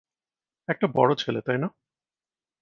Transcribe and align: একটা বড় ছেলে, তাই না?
একটা 0.67 0.87
বড় 0.95 1.11
ছেলে, 1.15 1.39
তাই 1.41 1.57
না? 1.57 1.67